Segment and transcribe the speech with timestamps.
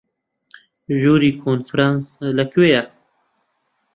[0.99, 2.03] ژووری کۆنفرانس
[2.37, 2.83] لەکوێیە؟